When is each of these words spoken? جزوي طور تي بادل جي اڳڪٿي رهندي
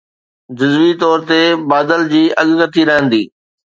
جزوي 0.57 0.91
طور 1.01 1.17
تي 1.29 1.41
بادل 1.69 2.01
جي 2.11 2.23
اڳڪٿي 2.41 2.83
رهندي 2.89 3.23